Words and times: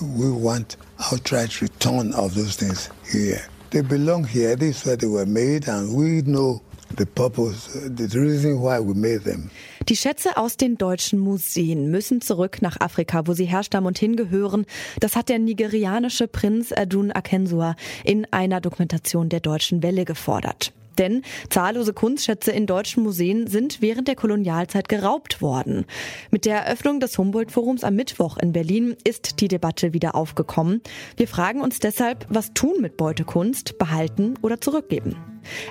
We 0.00 0.30
want 0.30 0.76
outright 1.12 1.60
return 1.60 2.14
of 2.14 2.34
those 2.34 2.56
things 2.56 2.90
here. 3.04 3.42
They 3.70 3.82
belong 3.82 4.24
here. 4.24 4.56
This 4.56 4.78
is 4.78 4.86
where 4.86 4.96
they 4.96 5.06
were 5.06 5.26
made, 5.26 5.68
and 5.68 5.94
we 5.94 6.22
know 6.22 6.62
the 6.96 7.06
purpose, 7.06 7.68
the 7.74 8.08
reason 8.18 8.60
why 8.60 8.80
we 8.80 8.94
made 8.94 9.24
them. 9.24 9.50
Die 9.88 9.96
Schätze 9.96 10.36
aus 10.36 10.56
den 10.56 10.76
deutschen 10.76 11.18
Museen 11.18 11.90
müssen 11.90 12.20
zurück 12.20 12.62
nach 12.62 12.80
Afrika, 12.80 13.26
wo 13.26 13.34
sie 13.34 13.44
herstammen 13.44 13.88
und 13.88 13.98
hingehören. 13.98 14.66
Das 15.00 15.16
hat 15.16 15.28
der 15.28 15.38
nigerianische 15.38 16.28
Prinz 16.28 16.72
Adun 16.72 17.12
Akensua 17.12 17.76
in 18.04 18.26
einer 18.30 18.60
Dokumentation 18.60 19.28
der 19.28 19.40
Deutschen 19.40 19.82
Welle 19.82 20.04
gefordert. 20.04 20.72
Denn 21.00 21.22
zahllose 21.48 21.94
Kunstschätze 21.94 22.52
in 22.52 22.66
deutschen 22.66 23.02
Museen 23.02 23.48
sind 23.48 23.80
während 23.80 24.06
der 24.06 24.14
Kolonialzeit 24.14 24.88
geraubt 24.88 25.42
worden. 25.42 25.86
Mit 26.30 26.44
der 26.44 26.58
Eröffnung 26.58 27.00
des 27.00 27.18
Humboldt-Forums 27.18 27.82
am 27.82 27.96
Mittwoch 27.96 28.36
in 28.36 28.52
Berlin 28.52 28.94
ist 29.02 29.40
die 29.40 29.48
Debatte 29.48 29.94
wieder 29.94 30.14
aufgekommen. 30.14 30.82
Wir 31.16 31.26
fragen 31.26 31.62
uns 31.62 31.80
deshalb, 31.80 32.26
was 32.28 32.52
tun 32.52 32.80
mit 32.80 32.98
Beutekunst, 32.98 33.78
behalten 33.78 34.34
oder 34.42 34.60
zurückgeben? 34.60 35.16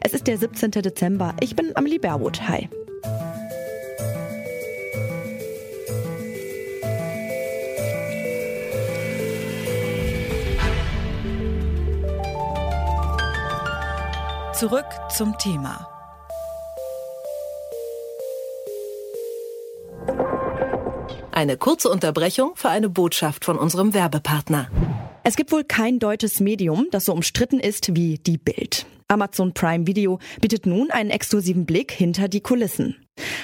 Es 0.02 0.14
ist 0.14 0.28
der 0.28 0.38
17. 0.38 0.72
Dezember. 0.72 1.36
Ich 1.42 1.56
bin 1.56 1.78
Amelie 1.78 2.00
Berwood. 2.00 2.48
Hi. 2.48 2.68
Zurück 14.60 14.88
zum 15.08 15.38
Thema. 15.38 15.88
Eine 21.32 21.56
kurze 21.56 21.88
Unterbrechung 21.88 22.58
für 22.58 22.68
eine 22.68 22.90
Botschaft 22.90 23.46
von 23.46 23.58
unserem 23.58 23.94
Werbepartner. 23.94 24.70
Es 25.24 25.38
gibt 25.38 25.54
wohl 25.54 25.64
kein 25.64 26.00
deutsches 26.00 26.42
Medium, 26.42 26.88
das 26.92 27.06
so 27.06 27.14
umstritten 27.14 27.62
ist 27.62 27.96
wie 27.96 28.18
die 28.18 28.38
Bild. 28.38 28.86
Amazon 29.08 29.54
Prime 29.54 29.88
Video 29.88 30.20
bietet 30.42 30.66
nun 30.66 30.92
einen 30.92 31.10
exklusiven 31.10 31.66
Blick 31.66 31.94
hinter 31.94 32.28
die 32.28 32.42
Kulissen. 32.42 32.98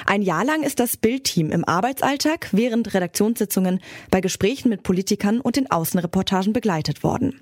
Ein 0.05 0.21
Jahr 0.21 0.45
lang 0.45 0.63
ist 0.63 0.79
das 0.79 0.97
Bildteam 0.97 1.51
im 1.51 1.65
Arbeitsalltag 1.65 2.49
während 2.51 2.93
Redaktionssitzungen 2.93 3.79
bei 4.11 4.21
Gesprächen 4.21 4.69
mit 4.69 4.83
Politikern 4.83 5.39
und 5.41 5.55
den 5.55 5.69
Außenreportagen 5.69 6.53
begleitet 6.53 7.03
worden. 7.03 7.41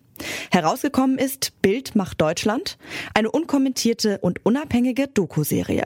Herausgekommen 0.52 1.18
ist 1.18 1.62
Bild 1.62 1.96
macht 1.96 2.22
Deutschland, 2.22 2.78
eine 3.14 3.32
unkommentierte 3.32 4.20
und 4.20 4.46
unabhängige 4.46 5.08
Doku-Serie. 5.08 5.86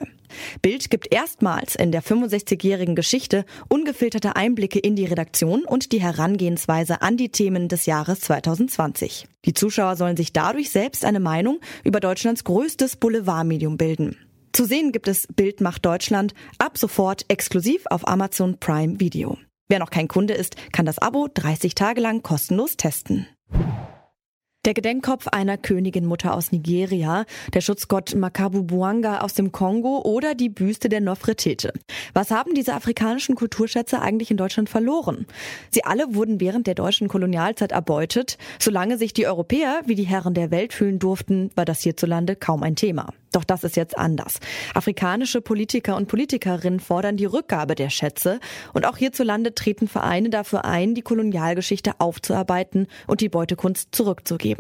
Bild 0.61 0.89
gibt 0.89 1.13
erstmals 1.13 1.75
in 1.75 1.91
der 1.91 2.03
65-jährigen 2.03 2.95
Geschichte 2.95 3.45
ungefilterte 3.69 4.35
Einblicke 4.35 4.79
in 4.79 4.95
die 4.95 5.05
Redaktion 5.05 5.63
und 5.63 5.93
die 5.93 6.01
Herangehensweise 6.01 7.01
an 7.01 7.15
die 7.15 7.29
Themen 7.29 7.69
des 7.69 7.85
Jahres 7.85 8.19
2020. 8.21 9.27
Die 9.45 9.53
Zuschauer 9.53 9.95
sollen 9.95 10.17
sich 10.17 10.33
dadurch 10.33 10.69
selbst 10.69 11.05
eine 11.05 11.21
Meinung 11.21 11.59
über 11.85 12.01
Deutschlands 12.01 12.43
größtes 12.43 12.97
Boulevardmedium 12.97 13.77
bilden. 13.77 14.17
Zu 14.57 14.65
sehen 14.65 14.91
gibt 14.91 15.07
es 15.07 15.27
Bild 15.27 15.61
macht 15.61 15.85
Deutschland 15.85 16.33
ab 16.57 16.79
sofort 16.79 17.25
exklusiv 17.27 17.83
auf 17.91 18.07
Amazon 18.07 18.57
Prime 18.59 18.99
Video. 18.99 19.37
Wer 19.69 19.77
noch 19.77 19.91
kein 19.91 20.07
Kunde 20.07 20.33
ist, 20.33 20.55
kann 20.71 20.87
das 20.87 20.97
Abo 20.97 21.27
30 21.31 21.75
Tage 21.75 22.01
lang 22.01 22.23
kostenlos 22.23 22.75
testen. 22.75 23.27
Der 24.67 24.73
Gedenkkopf 24.73 25.29
einer 25.29 25.57
Königinmutter 25.57 26.33
aus 26.33 26.51
Nigeria, 26.51 27.23
der 27.53 27.61
Schutzgott 27.61 28.15
Makabu 28.15 28.63
Buanga 28.63 29.19
aus 29.19 29.33
dem 29.33 29.53
Kongo 29.53 30.01
oder 30.03 30.35
die 30.35 30.49
Büste 30.49 30.89
der 30.89 30.99
Nofretete. 30.99 31.71
Was 32.13 32.31
haben 32.31 32.53
diese 32.53 32.73
afrikanischen 32.73 33.35
Kulturschätze 33.35 34.01
eigentlich 34.01 34.29
in 34.29 34.35
Deutschland 34.35 34.67
verloren? 34.67 35.25
Sie 35.71 35.85
alle 35.85 36.13
wurden 36.15 36.41
während 36.41 36.67
der 36.67 36.75
deutschen 36.75 37.07
Kolonialzeit 37.07 37.71
erbeutet. 37.71 38.37
Solange 38.59 38.97
sich 38.97 39.13
die 39.13 39.25
Europäer 39.25 39.83
wie 39.85 39.95
die 39.95 40.03
Herren 40.03 40.33
der 40.33 40.51
Welt 40.51 40.73
fühlen 40.73 40.99
durften, 40.99 41.49
war 41.55 41.63
das 41.63 41.79
hierzulande 41.79 42.35
kaum 42.35 42.61
ein 42.61 42.75
Thema. 42.75 43.13
Doch 43.31 43.43
das 43.43 43.63
ist 43.63 43.75
jetzt 43.75 43.97
anders. 43.97 44.39
Afrikanische 44.73 45.41
Politiker 45.41 45.95
und 45.95 46.07
Politikerinnen 46.07 46.79
fordern 46.79 47.17
die 47.17 47.25
Rückgabe 47.25 47.75
der 47.75 47.89
Schätze 47.89 48.39
und 48.73 48.85
auch 48.85 48.97
hierzulande 48.97 49.53
treten 49.53 49.87
Vereine 49.87 50.29
dafür 50.29 50.65
ein, 50.65 50.95
die 50.95 51.03
Kolonialgeschichte 51.03 51.99
aufzuarbeiten 51.99 52.87
und 53.05 53.21
die 53.21 53.29
Beutekunst 53.29 53.93
zurückzugeben. 53.93 54.56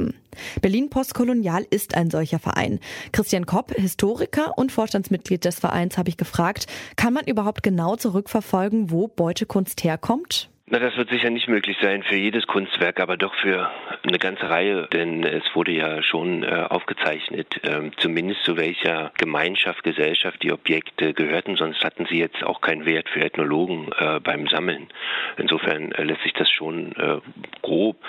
Berlin 0.61 0.89
Postkolonial 0.89 1.65
ist 1.69 1.95
ein 1.95 2.09
solcher 2.09 2.39
Verein. 2.39 2.79
Christian 3.11 3.45
Kopp, 3.45 3.73
Historiker 3.75 4.57
und 4.57 4.71
Vorstandsmitglied 4.71 5.45
des 5.45 5.59
Vereins, 5.59 5.97
habe 5.97 6.09
ich 6.09 6.17
gefragt, 6.17 6.67
kann 6.95 7.13
man 7.13 7.25
überhaupt 7.25 7.63
genau 7.63 7.95
zurückverfolgen, 7.95 8.91
wo 8.91 9.07
Beutekunst 9.07 9.83
herkommt? 9.83 10.49
Na, 10.69 10.79
das 10.79 10.97
wird 10.97 11.09
sicher 11.09 11.29
nicht 11.29 11.47
möglich 11.47 11.77
sein 11.81 12.03
für 12.03 12.17
jedes 12.17 12.45
Kunstwerk, 12.45 12.99
aber 12.99 13.15
doch 13.15 13.33
für 13.35 13.71
eine 14.05 14.19
ganze 14.19 14.49
Reihe, 14.49 14.89
denn 14.91 15.23
es 15.23 15.43
wurde 15.53 15.71
ja 15.71 16.03
schon 16.03 16.43
äh, 16.43 16.65
aufgezeichnet, 16.69 17.63
äh, 17.63 17.89
zumindest 17.95 18.43
zu 18.43 18.57
welcher 18.57 19.13
Gemeinschaft, 19.17 19.85
Gesellschaft 19.85 20.43
die 20.43 20.51
Objekte 20.51 21.13
gehörten, 21.13 21.55
sonst 21.55 21.81
hatten 21.85 22.05
sie 22.07 22.19
jetzt 22.19 22.43
auch 22.43 22.59
keinen 22.59 22.85
Wert 22.85 23.07
für 23.07 23.21
Ethnologen 23.21 23.93
äh, 23.97 24.19
beim 24.19 24.49
Sammeln. 24.49 24.89
Insofern 25.37 25.93
äh, 25.93 26.03
lässt 26.03 26.23
sich 26.23 26.33
das 26.33 26.51
schon 26.51 26.91
äh, 26.97 27.21
grob 27.61 28.03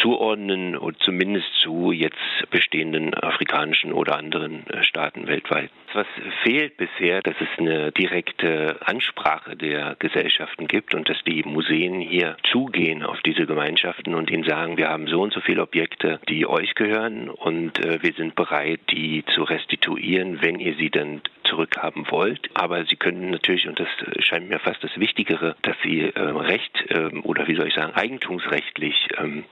zuordnen 0.00 0.76
und 0.76 1.00
zumindest 1.04 1.54
zu 1.62 1.92
jetzt 1.92 2.18
bestehenden 2.50 3.14
afrikanischen 3.14 3.92
oder 3.92 4.16
anderen 4.16 4.66
äh, 4.66 4.82
Staaten 4.82 5.28
weltweit. 5.28 5.70
Was 5.94 6.06
fehlt 6.42 6.76
bisher, 6.76 7.20
dass 7.20 7.34
es 7.40 7.48
eine 7.58 7.92
direkte 7.92 8.76
Ansprache 8.84 9.56
der 9.56 9.96
Gesellschaften 9.98 10.66
gibt 10.66 10.94
und 10.94 11.08
dass 11.08 11.22
die 11.24 11.42
Museen 11.42 12.00
hier 12.00 12.36
zugehen 12.50 13.02
auf 13.02 13.20
diese 13.20 13.46
Gemeinschaften 13.46 14.14
und 14.14 14.30
ihnen 14.30 14.44
sagen, 14.44 14.78
wir 14.78 14.88
haben 14.88 15.06
so 15.06 15.20
und 15.20 15.32
so 15.32 15.40
viele 15.40 15.62
Objekte, 15.62 16.20
die 16.28 16.46
euch 16.46 16.74
gehören 16.74 17.28
und 17.28 17.78
äh, 17.78 18.02
wir 18.02 18.12
sind 18.14 18.34
bereit, 18.34 18.80
die 18.90 19.24
zu 19.34 19.42
restituieren, 19.42 20.40
wenn 20.40 20.58
ihr 20.58 20.74
sie 20.76 20.90
dann 20.90 21.20
zurückhaben 21.52 22.10
wollt. 22.10 22.48
Aber 22.54 22.84
sie 22.86 22.96
können 22.96 23.30
natürlich, 23.30 23.68
und 23.68 23.78
das 23.78 23.88
scheint 24.24 24.48
mir 24.48 24.58
fast 24.58 24.82
das 24.82 24.98
Wichtigere, 24.98 25.54
dass 25.62 25.76
sie 25.82 26.00
äh, 26.00 26.18
recht 26.18 26.72
äh, 26.88 27.10
oder 27.22 27.46
wie 27.46 27.54
soll 27.54 27.68
ich 27.68 27.74
sagen, 27.74 27.92
eigentumsrechtlich 27.94 29.08
ähm, 29.18 29.44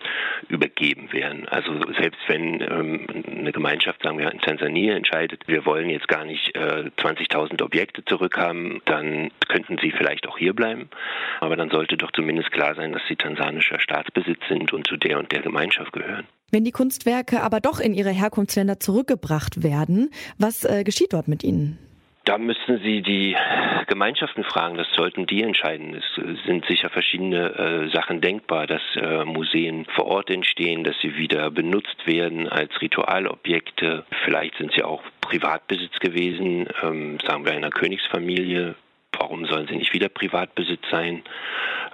übergeben 0.49 1.13
werden. 1.13 1.47
Also 1.49 1.73
selbst 1.99 2.21
wenn 2.27 2.61
ähm, 2.63 3.07
eine 3.39 3.53
Gemeinschaft, 3.53 4.03
sagen 4.03 4.19
wir 4.19 4.33
in 4.33 4.41
Tansania, 4.41 4.95
entscheidet, 4.95 5.47
wir 5.47 5.67
wollen 5.67 5.91
jetzt 5.91 6.09
gar 6.09 6.25
nicht 6.25 6.57
äh, 6.57 6.91
20.000 6.97 7.63
Objekte 7.63 8.05
zurückhaben, 8.05 8.81
dann 8.87 9.31
könnten 9.49 9.77
sie 9.83 9.91
vielleicht 9.91 10.27
auch 10.27 10.39
hier 10.39 10.55
bleiben. 10.55 10.89
Aber 11.41 11.57
dann 11.57 11.71
sollte 11.71 11.99
doch 11.99 12.13
zumindest 12.13 12.51
klar 12.51 12.75
sein, 12.75 12.93
dass 12.93 13.03
sie 13.09 13.17
tansanischer 13.17 13.79
Staatsbesitz 13.79 14.41
sind 14.49 14.73
und 14.73 14.87
zu 14.87 14.97
der 14.97 15.19
und 15.19 15.33
der 15.33 15.43
Gemeinschaft 15.43 15.93
gehören. 15.93 16.27
Wenn 16.51 16.65
die 16.65 16.73
Kunstwerke 16.73 17.43
aber 17.43 17.61
doch 17.61 17.79
in 17.79 17.95
ihre 17.95 18.11
Herkunftsländer 18.11 18.81
zurückgebracht 18.81 19.63
werden, 19.63 20.11
was 20.39 20.65
äh, 20.65 20.83
geschieht 20.83 21.13
dort 21.13 21.29
mit 21.29 21.45
ihnen? 21.45 21.90
Da 22.31 22.39
müssen 22.39 22.79
Sie 22.79 23.03
die 23.03 23.37
Gemeinschaften 23.89 24.45
fragen, 24.45 24.77
das 24.77 24.87
sollten 24.95 25.27
die 25.27 25.43
entscheiden. 25.43 25.97
Es 25.97 26.45
sind 26.47 26.65
sicher 26.67 26.89
verschiedene 26.89 27.49
äh, 27.57 27.91
Sachen 27.93 28.21
denkbar, 28.21 28.69
dass 28.69 28.83
äh, 28.95 29.25
Museen 29.25 29.85
vor 29.97 30.07
Ort 30.07 30.31
entstehen, 30.31 30.85
dass 30.85 30.95
sie 31.03 31.17
wieder 31.17 31.51
benutzt 31.51 32.07
werden 32.07 32.49
als 32.49 32.71
Ritualobjekte. 32.81 34.05
Vielleicht 34.25 34.55
sind 34.59 34.73
sie 34.73 34.85
auch 34.85 35.03
Privatbesitz 35.21 35.99
gewesen, 35.99 36.69
ähm, 36.85 37.19
sagen 37.27 37.45
wir 37.45 37.53
einer 37.53 37.71
Königsfamilie. 37.71 38.77
Warum 39.21 39.45
sollen 39.45 39.69
sie 39.69 39.77
nicht 39.77 39.93
wieder 39.93 40.09
Privatbesitz 40.09 40.81
sein? 40.91 41.23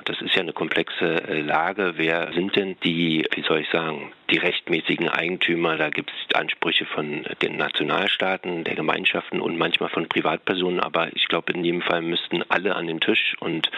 Das 0.05 0.23
ist 0.23 0.37
ja 0.37 0.43
eine 0.43 0.53
komplexe 0.53 1.29
äh, 1.29 1.41
Lage. 1.41 1.95
Wer 1.97 2.33
sind 2.33 2.55
denn 2.55 2.77
die, 2.85 3.27
wie 3.35 3.43
soll 3.43 3.63
ich 3.63 3.69
sagen, 3.71 4.13
die 4.31 4.39
rechtmäßigen 4.39 5.09
Eigentümer? 5.09 5.77
Da 5.77 5.91
gibt 5.91 6.13
es 6.13 6.37
Ansprüche 6.37 6.87
von 6.87 7.27
den 7.43 7.57
Nationalstaaten, 7.57 8.63
der 8.63 8.77
Gemeinschaften 8.77 9.41
und 9.41 9.59
manchmal 9.59 9.89
von 9.89 10.09
Privatpersonen. 10.09 10.79
Aber 10.79 11.09
ich 11.17 11.27
glaube, 11.27 11.53
in 11.53 11.65
jedem 11.65 11.83
Fall 11.83 12.03
müssten 12.03 12.45
alle 12.49 12.77
an 12.77 12.87
den 12.87 13.01
Tisch. 13.01 13.35
Und 13.41 13.73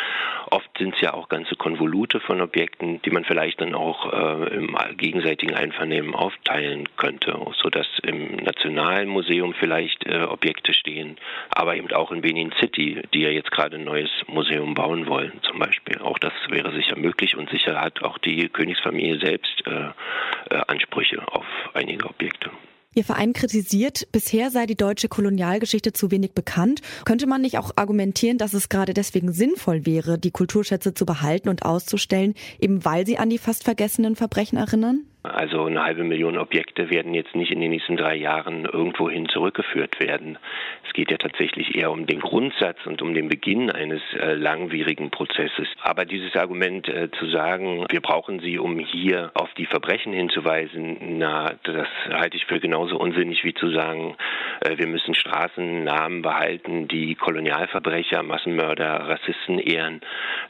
oft 0.51 0.69
sind 0.77 0.95
es 0.97 1.01
ja 1.01 1.15
auch 1.15 1.31
ganze 1.31 1.57
Konvolute 1.57 2.21
von 2.21 2.43
Objekten, 2.43 3.01
die 3.01 3.11
man 3.11 3.25
vielleicht 3.25 3.63
dann 3.63 3.75
auch 3.75 4.13
äh, 4.13 4.55
im 4.55 4.77
gegenseitigen 4.99 5.55
Einvernehmen 5.55 6.15
aufteilen 6.15 6.91
könnte, 6.99 7.41
sodass 7.63 7.87
im 8.03 8.37
Nationalen 8.69 9.09
Museum 9.09 9.55
vielleicht 9.59 10.07
äh, 10.07 10.25
Objekte 10.25 10.75
stehen, 10.75 11.17
aber 11.51 11.77
eben 11.77 11.91
auch 11.93 12.13
in 12.13 12.21
Benin 12.21 12.53
City, 12.61 13.03
die 13.15 13.21
ja 13.21 13.31
jetzt 13.31 13.51
gerade 13.51 13.77
ein 13.77 13.85
neues 13.85 14.11
Museum 14.27 14.75
bauen 14.75 15.07
wollen, 15.07 15.33
zum 15.43 15.59
Beispiel. 15.59 15.99
Auch 15.99 16.19
das 16.19 16.33
wäre 16.51 16.73
sicher 16.75 16.97
möglich 16.97 17.37
und 17.37 17.51
sicher 17.51 17.81
hat 17.81 18.03
auch 18.03 18.19
die 18.19 18.49
Königsfamilie 18.49 19.19
selbst 19.21 19.63
äh, 19.67 20.55
äh, 20.55 20.61
Ansprüche 20.67 21.27
auf 21.29 21.47
einige 21.75 22.07
Objekte. 22.07 22.51
Ihr 22.95 23.05
Verein 23.05 23.33
kritisiert, 23.33 24.09
bisher 24.13 24.51
sei 24.51 24.67
die 24.67 24.77
deutsche 24.77 25.09
Kolonialgeschichte 25.09 25.93
zu 25.93 26.11
wenig 26.11 26.33
bekannt. 26.33 26.81
Könnte 27.05 27.27
man 27.27 27.43
nicht 27.43 27.59
auch 27.59 27.71
argumentieren, 27.77 28.39
dass 28.39 28.55
es 28.55 28.69
gerade 28.69 28.93
deswegen 28.93 29.33
sinnvoll 29.33 29.87
wäre, 29.87 30.19
die 30.19 30.31
Kulturschätze 30.31 30.95
zu 30.95 31.07
behalten 31.07 31.49
und 31.49 31.65
auszustellen, 31.65 32.35
eben 32.59 32.85
weil 32.85 33.07
sie 33.07 33.19
an 33.19 33.31
die 33.31 33.39
fast 33.39 33.65
vergessenen 33.65 34.17
Verbrechen 34.17 34.59
erinnern? 34.59 35.05
Also 35.25 35.65
eine 35.65 35.83
halbe 35.83 36.05
Million 36.05 36.39
Objekte 36.39 36.91
werden 36.91 37.13
jetzt 37.13 37.35
nicht 37.35 37.51
in 37.51 37.61
den 37.61 37.71
nächsten 37.71 37.97
drei 37.97 38.15
Jahren 38.15 38.65
irgendwohin 38.65 39.29
zurückgeführt 39.29 39.99
werden. 39.99 40.39
Es 40.87 40.93
geht 40.93 41.11
ja 41.11 41.17
tatsächlich 41.17 41.75
eher 41.75 41.91
um 41.91 42.07
den 42.07 42.21
Grundsatz 42.21 42.79
und 42.87 43.03
um 43.03 43.15
den 43.15 43.29
Beginn 43.29 43.71
eines 43.71 44.01
äh, 44.15 44.35
langwierigen 44.35 45.11
Prozesses. 45.11 45.67
Aber 45.83 46.05
dieses 46.05 46.37
Argument 46.37 46.89
äh, 46.89 47.11
zu 47.19 47.27
sagen, 47.27 47.85
wir 47.91 48.01
brauchen 48.01 48.39
sie, 48.39 48.59
um 48.59 48.79
hier 48.79 49.33
auf 49.35 49.53
die 49.55 49.67
Verbrechen 49.67 50.13
hinzuweisen, 50.13 51.19
na, 51.19 51.53
das 51.65 51.89
halte 52.11 52.37
ich 52.37 52.47
für 52.47 52.61
genauso 52.61 52.97
unsinnig 52.97 53.43
wie 53.43 53.55
zu 53.55 53.71
sagen, 53.71 54.15
äh, 54.61 54.79
wir 54.79 54.87
müssen 54.87 55.15
Straßennamen 55.15 56.23
behalten, 56.23 56.87
die 56.87 57.17
Kolonialverbrecher, 57.17 58.23
Massenmörder, 58.23 59.09
Rassisten 59.09 59.59
ehren, 59.59 60.01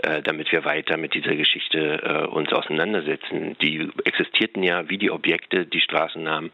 äh, 0.02 0.20
damit 0.22 0.52
wir 0.52 0.66
weiter 0.66 0.98
mit 0.98 1.14
dieser 1.14 1.34
Geschichte 1.36 2.02
äh, 2.02 2.26
uns 2.26 2.52
auseinandersetzen. 2.52 3.56
Die 3.62 3.88
existierten 4.04 4.57
hatten 4.58 4.62
ja 4.64 4.88
wie 4.88 4.98
die 4.98 5.10
Objekte 5.10 5.66
die 5.66 5.80
Straßennamen 5.80 6.50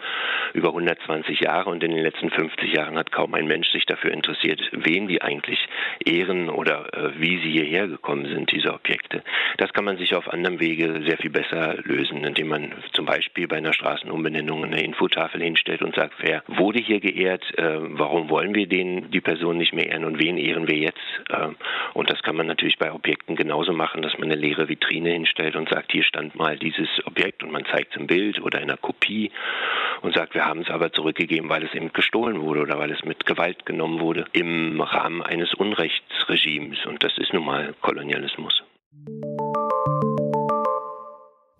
über 0.53 0.69
120 0.69 1.41
Jahre 1.41 1.71
und 1.71 1.83
in 1.83 1.91
den 1.91 2.03
letzten 2.03 2.31
50 2.31 2.73
Jahren 2.75 2.99
hat 2.99 3.11
kaum 3.11 3.35
ein 3.35 3.47
Mensch 3.47 3.71
sich 3.71 3.87
dafür 3.87 4.13
interessiert, 4.13 4.61
wen 4.73 5.09
die 5.09 5.23
eigentlich 5.23 5.59
ehren 6.05 6.51
oder 6.51 6.93
äh, 6.93 7.13
wie 7.19 7.39
sie 7.39 7.51
hierher 7.51 7.89
gekommen 7.89 8.27
sind, 8.27 8.53
diese 8.53 8.75
Objekte. 8.75 9.23
Das 9.57 9.73
kann 9.73 9.85
man 9.85 9.97
sich 9.97 10.15
auf 10.15 10.31
anderem 10.31 10.61
Wege 10.61 11.03
sehr 11.07 11.17
viel 11.17 11.31
besser 11.31 11.77
lösen, 11.85 12.25
indem 12.25 12.49
man 12.49 12.73
zum 12.93 13.07
Beispiel 13.07 13.49
bei 13.49 13.57
einer 13.57 13.73
Straßenumbenennung 13.73 14.65
eine 14.65 14.83
Infotafel 14.83 15.43
hinstellt 15.43 15.83
und 15.83 15.95
sagt, 15.95 16.15
wer 16.19 16.43
wurde 16.47 16.81
hier 16.81 17.01
geehrt, 17.01 17.45
äh, 17.59 17.79
warum 17.81 18.29
wollen 18.29 18.55
wir 18.55 18.67
den, 18.67 19.11
die 19.11 19.21
Person 19.21 19.57
nicht 19.57 19.73
mehr 19.73 19.89
ehren 19.89 20.05
und 20.05 20.19
wen 20.19 20.37
ehren 20.37 20.69
wir 20.69 20.77
jetzt? 20.77 21.01
Äh, 21.31 21.49
und 21.95 22.11
das 22.11 22.23
kann 22.23 22.37
man 22.37 22.47
natürlich 22.47 22.79
bei 22.79 22.93
Objekten 22.93 23.35
genauso 23.35 23.73
machen, 23.73 24.03
dass 24.03 24.19
man 24.19 24.31
eine 24.31 24.41
leere 24.41 24.69
Vitrine 24.69 25.11
hinstellt 25.11 25.57
und 25.57 25.71
sagt, 25.71 25.93
hier 25.93 26.05
stand 26.05 26.35
mal 26.35 26.59
dieses 26.59 26.89
Objekt 27.07 27.43
und 27.43 27.51
man 27.51 27.65
zeigt 27.65 27.94
im 27.97 28.07
Bild 28.07 28.41
oder 28.41 28.59
in 28.61 28.71
einer 28.71 28.77
Kopie 28.77 29.31
und 30.03 30.15
sagt, 30.15 30.35
wir 30.35 30.45
haben 30.45 30.61
es 30.61 30.71
aber 30.71 30.93
zurückgegeben, 30.93 31.49
weil 31.49 31.65
es 31.65 31.75
eben 31.75 31.93
gestohlen 31.93 32.41
wurde 32.41 32.61
oder 32.61 32.79
weil 32.79 32.91
es 32.93 33.05
mit 33.05 33.27
Gewalt 33.27 33.65
genommen 33.67 34.01
wurde 34.01 34.27
im 34.33 34.81
Rahmen 34.81 35.23
eines 35.23 35.55
Unrechtsregimes. 35.55 36.85
Und 36.87 37.03
das 37.03 37.17
ist 37.19 37.33
nun 37.33 37.45
mal 37.45 37.75
Kolonialismus. 37.81 38.63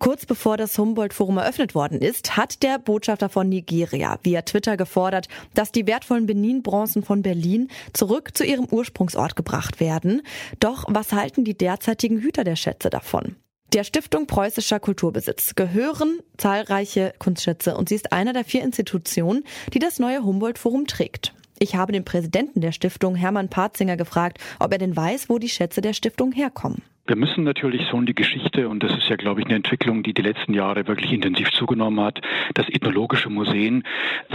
Kurz 0.05 0.27
bevor 0.27 0.55
das 0.55 0.77
Humboldt-Forum 0.77 1.39
eröffnet 1.39 1.73
worden 1.73 1.99
ist, 1.99 2.37
hat 2.37 2.61
der 2.61 2.77
Botschafter 2.77 3.27
von 3.27 3.49
Nigeria 3.49 4.19
via 4.21 4.43
Twitter 4.43 4.77
gefordert, 4.77 5.27
dass 5.55 5.71
die 5.71 5.87
wertvollen 5.87 6.27
Benin-Bronzen 6.27 7.01
von 7.01 7.23
Berlin 7.23 7.69
zurück 7.91 8.37
zu 8.37 8.45
ihrem 8.45 8.67
Ursprungsort 8.69 9.35
gebracht 9.35 9.79
werden. 9.79 10.21
Doch 10.59 10.85
was 10.87 11.11
halten 11.11 11.43
die 11.43 11.57
derzeitigen 11.57 12.19
Hüter 12.19 12.43
der 12.43 12.55
Schätze 12.55 12.91
davon? 12.91 13.35
Der 13.73 13.83
Stiftung 13.83 14.25
Preußischer 14.27 14.79
Kulturbesitz 14.79 15.55
gehören 15.55 16.19
zahlreiche 16.37 17.13
Kunstschätze 17.19 17.75
und 17.75 17.89
sie 17.89 17.95
ist 17.95 18.13
einer 18.13 18.31
der 18.31 18.45
vier 18.45 18.63
Institutionen, 18.63 19.43
die 19.73 19.79
das 19.79 19.99
neue 19.99 20.23
Humboldt-Forum 20.23 20.87
trägt. 20.87 21.33
Ich 21.59 21.75
habe 21.75 21.91
den 21.91 22.05
Präsidenten 22.05 22.61
der 22.61 22.71
Stiftung, 22.71 23.15
Hermann 23.15 23.49
Patzinger, 23.49 23.97
gefragt, 23.97 24.39
ob 24.59 24.71
er 24.71 24.77
denn 24.77 24.95
weiß, 24.95 25.29
wo 25.29 25.39
die 25.39 25.49
Schätze 25.49 25.81
der 25.81 25.93
Stiftung 25.93 26.31
herkommen. 26.31 26.83
Wir 27.07 27.15
müssen 27.15 27.43
natürlich 27.43 27.93
in 27.93 28.07
die 28.07 28.15
Geschichte, 28.15 28.67
und 28.67 28.81
das 28.81 28.91
ist 28.97 29.07
ja, 29.09 29.15
glaube 29.15 29.39
ich, 29.39 29.45
eine 29.45 29.57
Entwicklung, 29.57 30.01
die 30.01 30.15
die 30.15 30.23
letzten 30.23 30.55
Jahre 30.55 30.87
wirklich 30.87 31.13
intensiv 31.13 31.51
zugenommen 31.51 32.03
hat, 32.03 32.19
dass 32.55 32.67
ethnologische 32.67 33.29
Museen 33.29 33.83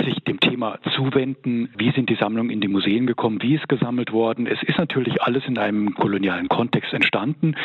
sich 0.04 0.14
dem 0.22 0.38
Thema 0.38 0.78
zuwenden. 0.94 1.70
Wie 1.76 1.90
sind 1.90 2.08
die 2.08 2.14
Sammlungen 2.14 2.50
in 2.50 2.60
die 2.60 2.68
Museen 2.68 3.08
gekommen? 3.08 3.42
Wie 3.42 3.56
ist 3.56 3.68
gesammelt 3.68 4.12
worden? 4.12 4.46
Es 4.46 4.62
ist 4.62 4.78
natürlich 4.78 5.20
alles 5.20 5.44
in 5.46 5.58
einem 5.58 5.94
kolonialen 5.94 6.48
Kontext 6.48 6.92
entstanden. 6.92 7.56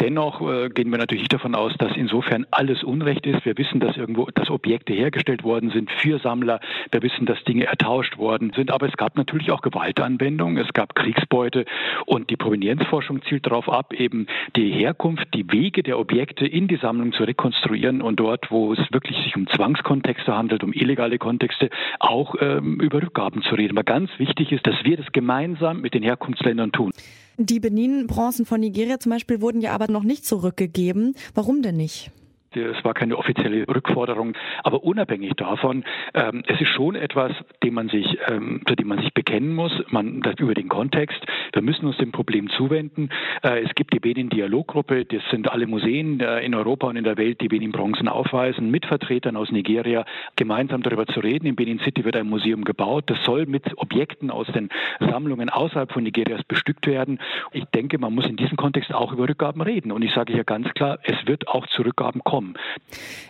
Dennoch 0.00 0.40
äh, 0.40 0.70
gehen 0.70 0.90
wir 0.90 0.98
natürlich 0.98 1.28
davon 1.28 1.54
aus, 1.54 1.74
dass 1.78 1.94
insofern 1.94 2.46
alles 2.50 2.82
Unrecht 2.82 3.26
ist. 3.26 3.44
Wir 3.44 3.58
wissen, 3.58 3.80
dass 3.80 3.98
irgendwo, 3.98 4.28
dass 4.34 4.48
Objekte 4.48 4.94
hergestellt 4.94 5.44
worden 5.44 5.72
sind 5.72 5.90
für 5.90 6.20
Sammler. 6.20 6.60
Wir 6.90 7.02
wissen, 7.02 7.26
dass 7.26 7.42
Dinge 7.44 7.66
ertauscht 7.66 8.16
worden 8.16 8.52
sind. 8.56 8.70
Aber 8.70 8.88
es 8.88 8.96
gab 8.96 9.18
natürlich 9.18 9.50
auch 9.50 9.60
Gewaltanwendungen. 9.60 10.56
Es 10.56 10.72
gab 10.72 10.94
Kriegsbeute. 10.94 11.66
Und 12.06 12.30
die 12.30 12.36
Provenienzforschung 12.36 13.20
zielt 13.28 13.46
darauf 13.46 13.68
ab, 13.68 13.92
eben 13.92 14.26
die 14.56 14.70
Herkunft, 14.70 15.26
die 15.34 15.50
Wege 15.50 15.82
der 15.82 15.98
Objekte 15.98 16.46
in 16.46 16.68
die 16.68 16.76
Sammlung 16.76 17.12
zu 17.12 17.24
rekonstruieren 17.24 18.02
und 18.02 18.20
dort, 18.20 18.50
wo 18.50 18.72
es 18.72 18.78
wirklich 18.92 19.16
sich 19.24 19.36
um 19.36 19.46
Zwangskontexte 19.48 20.34
handelt, 20.34 20.62
um 20.62 20.72
illegale 20.72 21.18
Kontexte, 21.18 21.70
auch 21.98 22.34
ähm, 22.40 22.80
über 22.80 23.02
Rückgaben 23.02 23.42
zu 23.42 23.54
reden. 23.54 23.76
Aber 23.76 23.84
ganz 23.84 24.10
wichtig 24.18 24.52
ist, 24.52 24.66
dass 24.66 24.76
wir 24.84 24.96
das 24.96 25.10
gemeinsam 25.12 25.80
mit 25.80 25.94
den 25.94 26.02
Herkunftsländern 26.02 26.72
tun. 26.72 26.92
Die 27.36 27.58
Benin-Bronzen 27.58 28.46
von 28.46 28.60
Nigeria 28.60 29.00
zum 29.00 29.10
Beispiel 29.10 29.40
wurden 29.40 29.60
ja 29.60 29.72
aber 29.72 29.90
noch 29.90 30.04
nicht 30.04 30.24
zurückgegeben. 30.24 31.14
Warum 31.34 31.62
denn 31.62 31.76
nicht? 31.76 32.12
Es 32.56 32.84
war 32.84 32.94
keine 32.94 33.16
offizielle 33.16 33.66
Rückforderung. 33.68 34.34
Aber 34.62 34.84
unabhängig 34.84 35.32
davon, 35.34 35.84
ähm, 36.14 36.42
es 36.46 36.60
ist 36.60 36.68
schon 36.68 36.94
etwas, 36.94 37.32
dem 37.62 37.74
man 37.74 37.88
sich, 37.88 38.18
ähm, 38.28 38.62
zu 38.66 38.74
dem 38.74 38.88
man 38.88 38.98
sich 39.00 39.12
bekennen 39.14 39.54
muss, 39.54 39.72
man, 39.90 40.20
das 40.20 40.34
über 40.38 40.54
den 40.54 40.68
Kontext. 40.68 41.24
Wir 41.52 41.62
müssen 41.62 41.86
uns 41.86 41.96
dem 41.98 42.12
Problem 42.12 42.48
zuwenden. 42.50 43.10
Äh, 43.42 43.62
es 43.62 43.74
gibt 43.74 43.92
die 43.92 44.00
Benin-Dialoggruppe, 44.00 45.04
das 45.04 45.22
sind 45.30 45.50
alle 45.50 45.66
Museen 45.66 46.20
äh, 46.20 46.40
in 46.40 46.54
Europa 46.54 46.86
und 46.88 46.96
in 46.96 47.04
der 47.04 47.16
Welt, 47.16 47.40
die 47.40 47.48
Benin-Bronzen 47.48 48.08
aufweisen, 48.08 48.70
mit 48.70 48.86
Vertretern 48.86 49.36
aus 49.36 49.50
Nigeria 49.50 50.04
gemeinsam 50.36 50.82
darüber 50.82 51.06
zu 51.06 51.20
reden. 51.20 51.46
In 51.46 51.56
Benin 51.56 51.78
City 51.80 52.04
wird 52.04 52.16
ein 52.16 52.28
Museum 52.28 52.64
gebaut. 52.64 53.04
Das 53.06 53.22
soll 53.24 53.46
mit 53.46 53.78
Objekten 53.78 54.30
aus 54.30 54.46
den 54.48 54.68
Sammlungen 55.00 55.48
außerhalb 55.48 55.92
von 55.92 56.02
Nigerias 56.02 56.42
bestückt 56.44 56.86
werden. 56.86 57.18
Ich 57.52 57.64
denke, 57.66 57.98
man 57.98 58.14
muss 58.14 58.26
in 58.26 58.36
diesem 58.36 58.56
Kontext 58.56 58.92
auch 58.92 59.12
über 59.12 59.28
Rückgaben 59.28 59.62
reden. 59.62 59.92
Und 59.92 60.02
ich 60.02 60.12
sage 60.12 60.32
hier 60.32 60.44
ganz 60.44 60.68
klar, 60.74 60.98
es 61.02 61.26
wird 61.26 61.48
auch 61.48 61.66
zu 61.68 61.82
Rückgaben 61.82 62.22
kommen. 62.24 62.43
Raum. 62.44 62.54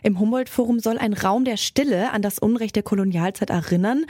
Im 0.02 0.18
Humboldt-Forum 0.18 0.80
soll 0.80 0.98
ein 0.98 1.12
Raum 1.12 1.44
der 1.44 1.56
Stille 1.56 2.12
an 2.12 2.22
das 2.22 2.38
Unrecht 2.38 2.76
der 2.76 2.82
Kolonialzeit 2.82 3.50
erinnern. 3.50 4.04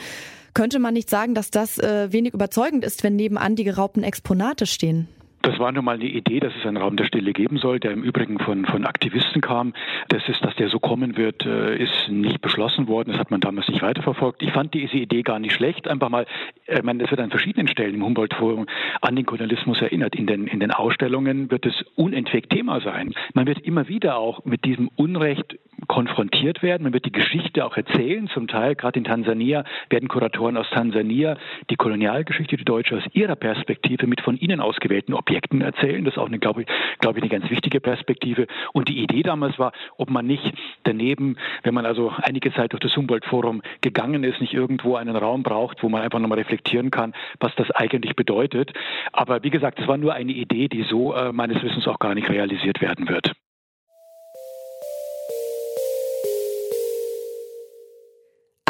Könnte 0.55 0.79
man 0.79 0.95
nicht 0.95 1.11
sagen, 1.11 1.35
dass 1.35 1.51
das 1.51 1.79
äh, 1.79 2.13
wenig 2.13 2.33
überzeugend 2.33 2.85
ist, 2.85 3.03
wenn 3.03 3.17
nebenan 3.17 3.57
die 3.57 3.65
geraubten 3.65 4.05
Exponate 4.05 4.67
stehen? 4.67 5.09
Das 5.45 5.59
war 5.59 5.71
nun 5.73 5.85
mal 5.85 5.97
eine 5.97 6.07
Idee, 6.07 6.41
dass 6.41 6.55
es 6.59 6.65
einen 6.65 6.79
Raum 6.79 6.97
der 6.97 7.05
Stille 7.05 7.35
geben 7.35 7.59
soll, 7.59 7.79
der 7.79 7.91
im 7.91 8.03
Übrigen 8.03 8.39
von, 8.39 8.65
von 8.65 8.87
Aktivisten 8.87 9.43
kam. 9.43 9.75
Das 10.09 10.27
ist, 10.27 10.43
dass 10.43 10.57
der 10.57 10.71
so 10.71 10.79
kommen 10.79 11.19
wird, 11.19 11.45
äh, 11.45 11.77
ist 11.77 12.09
nicht 12.09 12.41
beschlossen 12.41 12.89
worden. 12.89 13.13
Das 13.13 13.21
hat 13.21 13.31
man 13.31 13.43
damals 13.43 13.69
nicht 13.69 13.83
weiterverfolgt. 13.83 14.43
Ich 14.43 14.53
fand 14.53 14.73
diese 14.73 14.97
Idee 14.97 15.23
gar 15.23 15.39
nicht 15.39 15.53
schlecht. 15.53 15.87
Einfach 15.87 16.09
mal, 16.09 16.25
ich 16.67 16.83
meine, 16.83 17.05
es 17.05 17.11
wird 17.11 17.21
an 17.21 17.29
verschiedenen 17.29 17.69
Stellen 17.69 17.95
im 17.95 18.05
Humboldt-Forum 18.05 18.67
an 19.03 19.17
den 19.17 19.27
Kolonialismus 19.27 19.83
erinnert. 19.83 20.15
In 20.17 20.27
den, 20.27 20.47
in 20.47 20.61
den 20.61 20.71
Ausstellungen 20.71 21.51
wird 21.51 21.67
es 21.67 21.75
unentwegt 21.95 22.49
Thema 22.49 22.81
sein. 22.81 23.13
Man 23.35 23.47
wird 23.47 23.59
immer 23.59 23.87
wieder 23.87 24.17
auch 24.17 24.47
mit 24.47 24.65
diesem 24.65 24.89
Unrecht 24.97 25.59
konfrontiert 25.87 26.63
werden. 26.63 26.85
Man 26.85 26.93
wird 26.93 27.07
die 27.07 27.13
Geschichte 27.13 27.65
auch 27.65 27.77
erzählen. 27.77 28.29
Zum 28.29 28.49
Teil, 28.49 28.75
gerade 28.75 28.99
in 28.99 29.05
Tansania, 29.05 29.65
werden 29.91 30.09
Kuratoren 30.09 30.57
aus 30.57 30.69
Tansania 30.71 31.37
die 31.71 31.77
Kolonialgeschichte, 31.77 32.57
die 32.57 32.65
Deutsche, 32.65 32.97
aus 32.97 33.05
ihrer 33.13 33.37
Perspektive 33.37 34.07
mit 34.07 34.21
von 34.21 34.37
ihnen 34.37 34.61
ausgewählten 34.61 35.15
Objekten 35.15 35.35
Objekten 35.35 35.61
erzählen. 35.61 36.05
Das 36.05 36.15
ist 36.15 36.19
auch 36.19 36.27
eine, 36.27 36.39
glaube 36.39 36.63
ich, 36.63 36.69
glaube 37.01 37.19
ich, 37.19 37.23
eine 37.25 37.31
ganz 37.31 37.51
wichtige 37.51 37.81
Perspektive. 37.81 38.47
Und 38.73 38.89
die 38.89 39.03
Idee 39.03 39.23
damals 39.23 39.59
war, 39.59 39.73
ob 39.97 40.11
man 40.11 40.27
nicht 40.27 40.55
daneben, 40.85 41.37
wenn 41.63 41.75
man 41.75 41.87
also 41.87 42.13
einige 42.23 42.53
Zeit 42.53 42.73
durch 42.73 42.81
das 42.81 42.97
Humboldt-Forum 42.97 43.63
gegangen 43.81 44.25
ist, 44.25 44.41
nicht 44.41 44.55
irgendwo 44.55 44.97
einen 44.97 45.17
Raum 45.17 45.43
braucht, 45.43 45.83
wo 45.83 45.89
man 45.89 46.03
einfach 46.03 46.21
nochmal 46.21 46.39
reflektieren 46.39 46.91
kann, 46.91 47.15
was 47.41 47.55
das 47.57 47.71
eigentlich 47.73 48.17
bedeutet. 48.17 48.73
Aber 49.13 49.43
wie 49.43 49.51
gesagt, 49.51 49.81
es 49.81 49.89
war 49.89 49.97
nur 49.97 50.15
eine 50.15 50.33
Idee, 50.33 50.69
die 50.69 50.83
so 50.83 51.15
äh, 51.15 51.33
meines 51.33 51.63
Wissens 51.63 51.87
auch 51.87 51.99
gar 51.99 52.15
nicht 52.15 52.29
realisiert 52.29 52.81
werden 52.81 53.09
wird. 53.09 53.33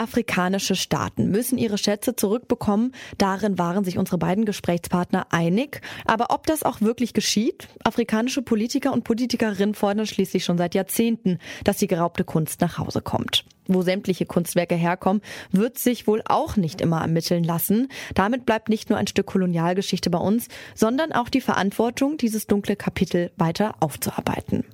Afrikanische 0.05 0.77
Staaten 0.77 1.31
müssen 1.31 1.57
ihre 1.57 1.79
Schätze 1.79 2.15
zurückbekommen. 2.15 2.93
Darin 3.17 3.59
waren 3.59 3.85
sich 3.85 3.97
unsere 3.97 4.19
beiden 4.19 4.45
Gesprächspartner 4.45 5.29
einig. 5.31 5.81
Aber 6.05 6.27
ob 6.29 6.47
das 6.47 6.63
auch 6.63 6.83
wirklich 6.83 7.15
geschieht? 7.15 7.69
Afrikanische 7.85 8.43
Politiker 8.43 8.93
und 8.93 9.05
Politikerinnen 9.05 9.75
fordern 9.75 10.05
schließlich 10.05 10.45
schon 10.45 10.59
seit 10.59 10.75
Jahrzehnten, 10.75 11.39
dass 11.65 11.79
die 11.79 11.87
geraubte 11.87 12.23
Kunst 12.23 12.61
nach 12.61 12.77
Hause 12.77 13.01
kommt. 13.01 13.47
Wo 13.67 13.81
sämtliche 13.81 14.27
Kunstwerke 14.27 14.75
herkommen, 14.75 15.23
wird 15.53 15.79
sich 15.79 16.07
wohl 16.07 16.21
auch 16.27 16.57
nicht 16.57 16.83
immer 16.83 17.01
ermitteln 17.01 17.43
lassen. 17.43 17.89
Damit 18.15 18.45
bleibt 18.45 18.69
nicht 18.69 18.91
nur 18.91 18.99
ein 18.99 19.07
Stück 19.07 19.25
Kolonialgeschichte 19.25 20.11
bei 20.11 20.19
uns, 20.19 20.49
sondern 20.75 21.13
auch 21.13 21.31
die 21.31 21.41
Verantwortung, 21.41 22.19
dieses 22.19 22.47
dunkle 22.47 22.77
Kapitel 22.77 23.31
weiter 23.39 23.77
aufzuarbeiten. 23.81 24.67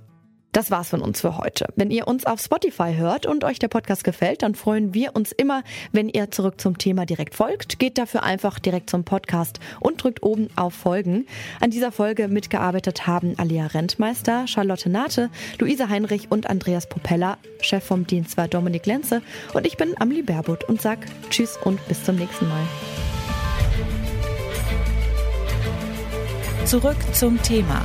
Das 0.53 0.73
war's 0.73 0.89
von 0.89 1.01
uns 1.01 1.21
für 1.21 1.37
heute. 1.37 1.67
Wenn 1.77 1.93
ihr 1.93 2.09
uns 2.09 2.27
auf 2.27 2.41
Spotify 2.41 2.95
hört 2.97 3.25
und 3.25 3.45
euch 3.45 3.61
der 3.61 3.69
Podcast 3.69 4.03
gefällt, 4.03 4.43
dann 4.43 4.57
freuen 4.57 4.95
wir 4.95 5.15
uns 5.15 5.31
immer, 5.31 5.63
wenn 5.93 6.09
ihr 6.09 6.31
zurück 6.33 6.61
zum 6.61 6.77
Thema 6.77 7.07
direkt 7.07 7.35
folgt. 7.35 7.79
Geht 7.79 7.99
dafür 7.99 8.25
einfach 8.25 8.59
direkt 8.59 8.91
zum 8.91 9.05
Podcast 9.05 9.61
und 9.79 10.03
drückt 10.03 10.25
oben 10.25 10.49
auf 10.57 10.75
Folgen. 10.75 11.27
An 11.61 11.71
dieser 11.71 11.93
Folge 11.93 12.27
mitgearbeitet 12.27 13.07
haben 13.07 13.35
Alia 13.39 13.67
Rentmeister, 13.67 14.49
Charlotte 14.49 14.91
Nate, 14.91 15.31
Luise 15.61 15.89
Heinrich 15.89 16.33
und 16.33 16.51
Andreas 16.51 16.89
Popella. 16.89 17.39
Chef 17.61 17.85
vom 17.85 18.07
Dienst 18.07 18.37
war 18.37 18.49
Dominik 18.49 18.87
Lenze 18.87 19.23
und 19.55 19.67
ich 19.67 19.77
bin 19.77 19.95
Amli 20.01 20.23
Berbot 20.23 20.65
und 20.65 20.83
sag 20.83 20.99
Tschüss 21.31 21.59
und 21.63 21.87
bis 21.87 22.03
zum 22.03 22.17
nächsten 22.17 22.49
Mal. 22.49 22.67
Zurück 26.65 26.99
zum 27.13 27.41
Thema 27.43 27.85